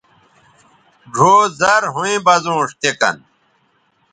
ڙھؤ 1.15 1.35
زرھویں 1.59 2.17
بزونݜ 2.25 2.69
تے 2.81 2.89
کن 2.99 3.17